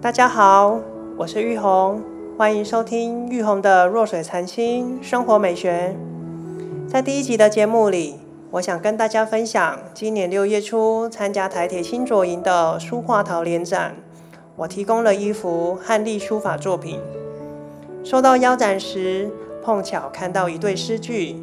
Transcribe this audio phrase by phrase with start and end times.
[0.00, 0.78] 大家好，
[1.16, 2.00] 我是玉红，
[2.38, 5.96] 欢迎收听玉红的弱水禅心生活美学。
[6.86, 8.14] 在第一集的节目里，
[8.52, 13.96] 我想跟大家分享今年六月初参加台铁新卓营的书画陶联展，
[14.54, 17.00] 我提供了一幅汉隶书法作品。
[18.04, 19.28] 收到腰斩时，
[19.64, 21.42] 碰巧看到一对诗句：“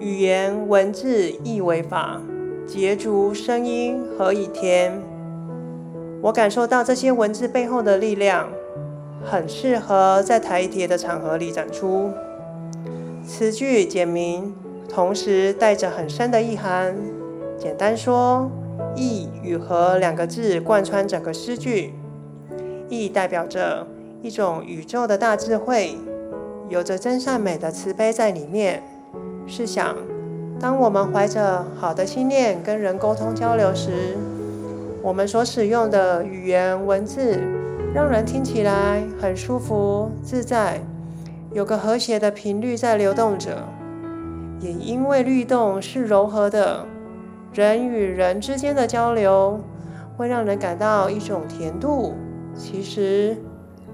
[0.00, 2.20] 语言文字意为法。”
[2.66, 5.00] 捷足声音何以天？
[6.26, 8.48] 我感受到这些文字背后的力量，
[9.24, 12.10] 很适合在台铁的场合里展出。
[13.24, 14.52] 词句简明，
[14.88, 16.96] 同时带着很深的意涵。
[17.56, 18.50] 简单说
[18.96, 21.94] ，“意”与“和”两个字贯穿整个诗句。
[22.88, 23.86] 意代表着
[24.20, 25.96] 一种宇宙的大智慧，
[26.68, 28.82] 有着真善美的慈悲在里面。
[29.46, 29.94] 试想。
[30.58, 34.16] 当我们怀着好的心念跟人沟通交流时，
[35.06, 37.40] 我们所使用的语言文字，
[37.94, 40.80] 让人听起来很舒服自在，
[41.52, 43.56] 有个和谐的频率在流动着。
[44.58, 46.84] 也因为律动是柔和的，
[47.52, 49.60] 人与人之间的交流
[50.16, 52.12] 会让人感到一种甜度。
[52.52, 53.36] 其实，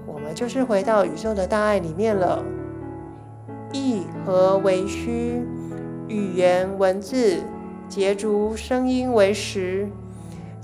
[0.07, 2.43] 我们就是回到宇宙的大爱里面了。
[3.71, 5.43] 意和为虚。
[6.07, 7.37] 语言文字
[7.87, 9.87] 捷足声音为实，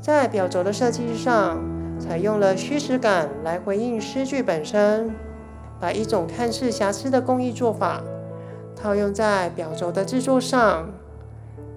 [0.10, 1.60] 在表轴的设计上，
[2.00, 5.14] 采用了虚实感来回应诗句本身，
[5.80, 8.02] 把一种看似瑕疵的工艺做法
[8.76, 10.90] 套用在表轴的制作上。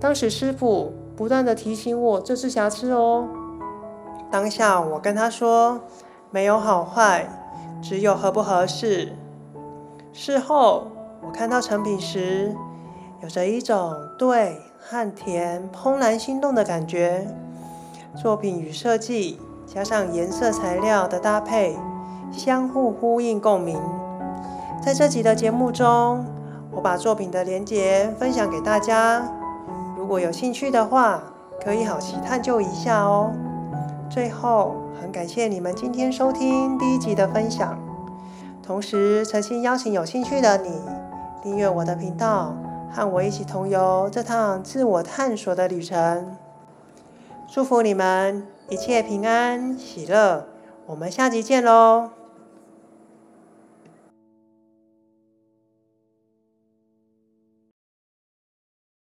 [0.00, 3.28] 当时师傅不断的提醒我这是瑕疵哦。
[4.30, 5.83] 当下我跟他说
[6.30, 7.28] 没有好坏，
[7.83, 9.12] 只有合不合适。
[10.14, 12.56] 事后我看到成品时。
[13.22, 17.25] 有着一种对和甜怦然心动的感觉。
[18.15, 21.77] 作品与设计加上颜色材料的搭配，
[22.31, 23.81] 相互呼应共鸣。
[24.84, 26.25] 在这集的节目中，
[26.71, 29.22] 我把作品的连结分享给大家。
[29.97, 31.22] 如果有兴趣的话，
[31.65, 33.33] 可以好奇探究一下哦。
[34.11, 37.78] 最后，很感谢你们今天收听第一集的分享，
[38.62, 40.83] 同时诚心邀请有兴趣的你
[41.43, 42.55] 订阅我的频道。
[42.95, 46.37] 和我一起同游这趟自我探索的旅程，
[47.55, 50.49] 祝福你们一切平安喜乐。
[50.87, 52.22] 我们下集见喽！